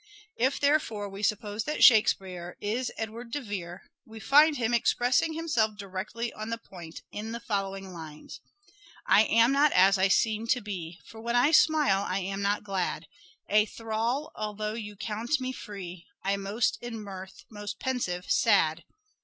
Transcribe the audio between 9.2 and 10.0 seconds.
am not as